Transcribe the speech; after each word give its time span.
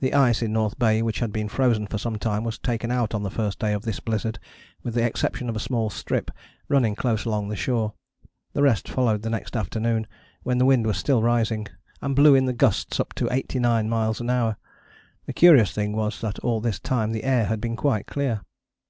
The 0.00 0.14
ice 0.14 0.40
in 0.40 0.54
North 0.54 0.78
Bay, 0.78 1.02
which 1.02 1.18
had 1.18 1.30
been 1.30 1.46
frozen 1.46 1.86
for 1.86 1.98
some 1.98 2.16
time, 2.16 2.42
was 2.42 2.56
taken 2.58 2.90
out 2.90 3.12
on 3.14 3.22
the 3.22 3.30
first 3.30 3.58
day 3.58 3.74
of 3.74 3.82
this 3.82 4.00
blizzard, 4.00 4.38
with 4.82 4.94
the 4.94 5.04
exception 5.04 5.50
of 5.50 5.56
a 5.56 5.60
small 5.60 5.90
strip 5.90 6.30
running 6.70 6.94
close 6.94 7.26
along 7.26 7.48
the 7.48 7.54
shore. 7.54 7.92
The 8.54 8.62
rest 8.62 8.88
followed 8.88 9.20
the 9.20 9.28
next 9.28 9.54
afternoon, 9.58 10.06
when 10.42 10.56
the 10.56 10.64
wind 10.64 10.86
was 10.86 10.96
still 10.96 11.22
rising, 11.22 11.66
and 12.00 12.16
blew 12.16 12.34
in 12.34 12.46
the 12.46 12.54
gusts 12.54 12.98
up 12.98 13.12
to 13.16 13.30
89 13.30 13.90
miles 13.90 14.22
an 14.22 14.30
hour. 14.30 14.56
The 15.26 15.34
curious 15.34 15.70
thing 15.72 15.92
was 15.94 16.18
that 16.22 16.38
all 16.38 16.62
this 16.62 16.80
time 16.80 17.12
the 17.12 17.24
air 17.24 17.44
had 17.44 17.60
been 17.60 17.76
quite 17.76 18.06
clear. 18.06 18.40